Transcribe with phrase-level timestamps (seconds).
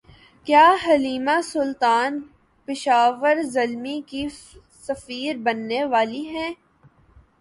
[0.47, 2.19] کیا Halima Sultan
[2.67, 4.27] Peshawar Zalmi کی
[4.83, 6.53] سفیر بننے والی ہیں